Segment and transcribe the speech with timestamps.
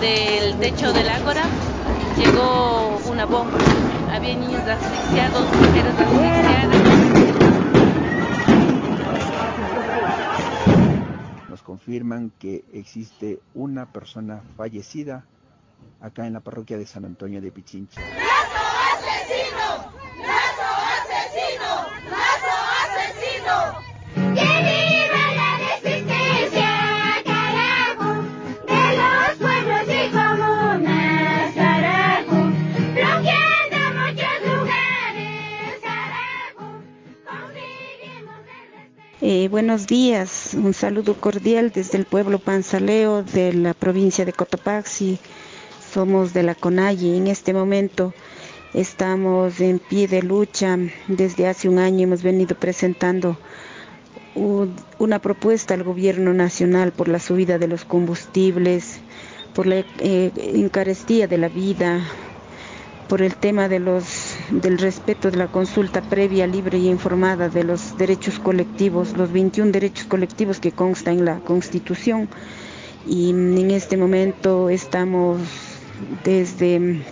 [0.00, 1.42] del techo del ágora
[2.16, 3.58] llegó una bomba.
[4.10, 6.80] Había niños asfixiados, mujeres asfixiadas.
[11.48, 15.26] Nos confirman que existe una persona fallecida
[16.00, 18.00] acá en la parroquia de San Antonio de Pichincha.
[39.22, 45.18] Eh, buenos días, un saludo cordial desde el pueblo Panzaleo de la provincia de Cotopaxi.
[45.92, 47.16] Somos de la CONAIE.
[47.16, 48.14] En este momento
[48.72, 50.78] estamos en pie de lucha.
[51.08, 53.36] Desde hace un año hemos venido presentando
[54.34, 59.00] un- una propuesta al gobierno nacional por la subida de los combustibles,
[59.54, 62.00] por la eh, encarestía de la vida,
[63.08, 64.04] por el tema de los,
[64.50, 69.72] del respeto de la consulta previa, libre y informada de los derechos colectivos, los 21
[69.72, 72.28] derechos colectivos que constan en la Constitución.
[73.06, 75.40] Y en este momento estamos
[76.24, 77.02] desde,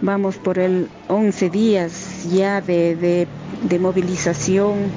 [0.00, 3.28] vamos por el 11 días ya de, de-
[3.62, 4.92] de movilización.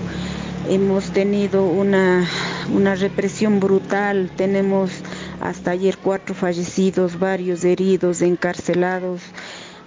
[0.70, 2.28] Hemos tenido una,
[2.74, 4.92] una represión brutal, tenemos
[5.40, 9.22] hasta ayer cuatro fallecidos, varios heridos, encarcelados.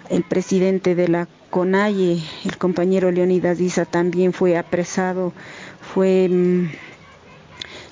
[0.09, 5.35] El presidente de la CONAIE, el compañero Leonidas Isa, también fue apresado,
[5.83, 6.71] fue mm,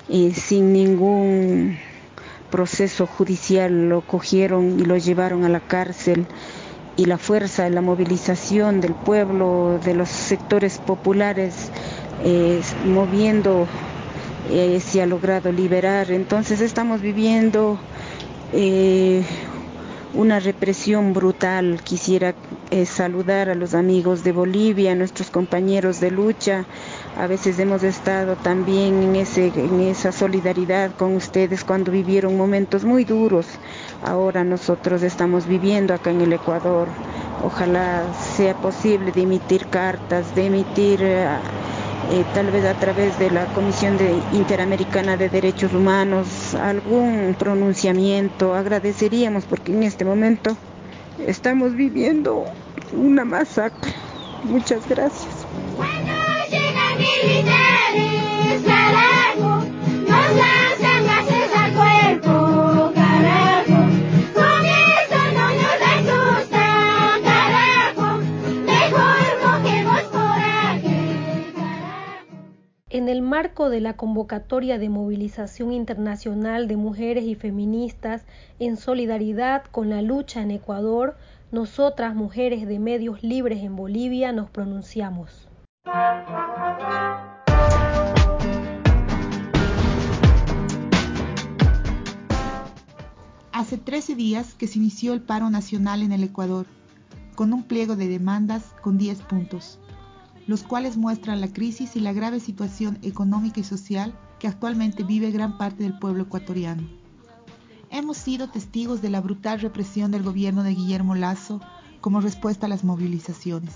[0.09, 1.77] eh, sin ningún
[2.49, 6.25] proceso judicial, lo cogieron y lo llevaron a la cárcel
[6.97, 11.69] y la fuerza, la movilización del pueblo, de los sectores populares,
[12.23, 13.67] eh, moviendo,
[14.49, 16.09] eh, se ha logrado liberar.
[16.09, 17.77] Entonces estamos viviendo
[20.13, 21.81] una represión brutal.
[21.83, 22.35] Quisiera
[22.69, 26.65] eh, saludar a los amigos de Bolivia, a nuestros compañeros de lucha.
[27.17, 29.51] A veces hemos estado también en, ese,
[29.89, 33.47] esa solidaridad con ustedes cuando vivieron momentos muy duros.
[34.03, 36.87] Ahora nosotros estamos viviendo acá en el Ecuador.
[37.43, 38.03] Ojalá
[38.35, 41.27] sea posible de emitir cartas, de emitir eh,
[42.09, 48.53] eh, tal vez a través de la Comisión de- Interamericana de Derechos Humanos algún pronunciamiento.
[48.55, 50.55] Agradeceríamos porque en este momento
[51.27, 52.45] estamos viviendo
[52.93, 53.93] una masacre.
[54.43, 55.45] Muchas gracias.
[73.41, 78.23] Marco de la convocatoria de movilización internacional de mujeres y feministas
[78.59, 81.17] en solidaridad con la lucha en Ecuador,
[81.51, 85.47] nosotras, mujeres de medios libres en Bolivia, nos pronunciamos.
[93.51, 96.67] Hace 13 días que se inició el paro nacional en el Ecuador,
[97.33, 99.79] con un pliego de demandas con 10 puntos,
[100.47, 105.31] los cuales muestran la crisis y la grave situación económica y social que actualmente vive
[105.31, 106.83] gran parte del pueblo ecuatoriano.
[107.89, 111.59] Hemos sido testigos de la brutal represión del gobierno de Guillermo Lazo
[111.99, 113.73] como respuesta a las movilizaciones,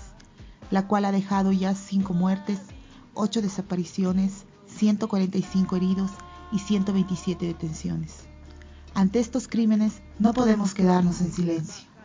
[0.70, 2.60] la cual ha dejado ya 5 muertes,
[3.14, 6.10] 8 desapariciones, 145 heridos
[6.50, 8.26] y 127 detenciones.
[8.94, 11.95] Ante estos crímenes no podemos quedarnos en silencio.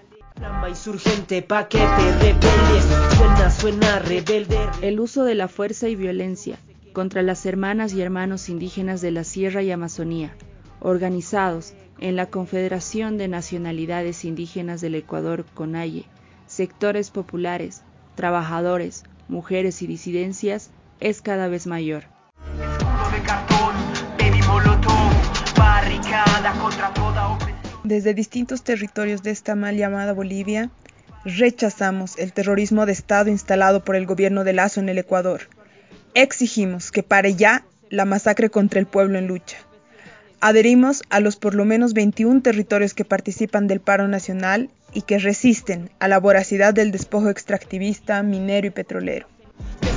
[4.82, 6.58] El uso de la fuerza y violencia
[6.94, 10.36] contra las hermanas y hermanos indígenas de la Sierra y Amazonía,
[10.80, 16.06] organizados en la Confederación de Nacionalidades Indígenas del Ecuador, CONAIE,
[16.48, 17.84] sectores populares,
[18.16, 22.04] trabajadores, mujeres y disidencias, es cada vez mayor.
[22.60, 23.76] Escudo de cartón,
[24.20, 25.14] baby molotov,
[25.58, 27.51] barricada contra toda opresión.
[27.92, 30.70] Desde distintos territorios de esta mal llamada Bolivia,
[31.26, 35.42] rechazamos el terrorismo de Estado instalado por el gobierno de Lazo en el Ecuador.
[36.14, 39.58] Exigimos que pare ya la masacre contra el pueblo en lucha.
[40.40, 45.20] Adherimos a los por lo menos 21 territorios que participan del paro nacional y que
[45.20, 49.28] resisten a la voracidad del despojo extractivista, minero y petrolero.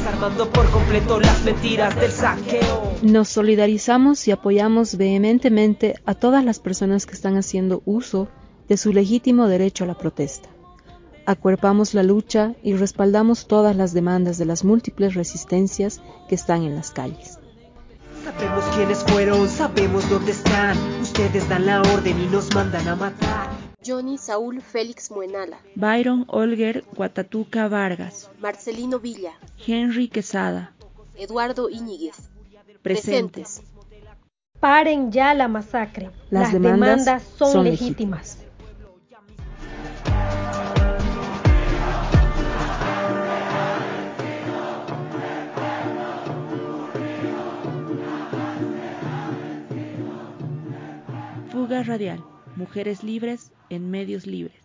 [0.04, 2.92] Desarmando por completo las mentiras del saqueo.
[3.00, 8.28] Nos solidarizamos y apoyamos vehementemente a todas las personas que están haciendo uso
[8.68, 10.50] de su legítimo derecho a la protesta.
[11.24, 16.76] Acuerpamos la lucha y respaldamos todas las demandas de las múltiples resistencias que están en
[16.76, 17.38] las calles.
[18.24, 20.76] Sabemos quiénes fueron, sabemos dónde están.
[21.00, 23.43] Ustedes dan la orden y nos mandan a matar.
[23.84, 25.58] Johnny Saúl Félix Muenala.
[25.74, 28.30] Byron Olger Guatatuca Vargas.
[28.40, 29.32] Marcelino Villa.
[29.66, 30.72] Henry Quesada.
[31.16, 32.16] Eduardo Íñiguez.
[32.82, 33.62] Presentes.
[34.58, 36.10] Paren ya la masacre.
[36.30, 38.38] Las Las, demandas demandas, son, son legítimas.
[51.50, 52.24] Fuga Radial.
[52.56, 54.63] Mujeres libres en medios libres.